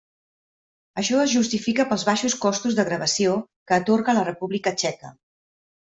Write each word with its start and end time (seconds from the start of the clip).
Això 1.01 1.19
es 1.23 1.31
justifica 1.33 1.85
pels 1.91 2.05
baixos 2.09 2.37
costos 2.47 2.77
de 2.79 2.87
gravació 2.89 3.35
que 3.73 3.79
atorga 3.81 4.17
la 4.21 4.29
República 4.31 4.75
Txeca. 4.81 5.17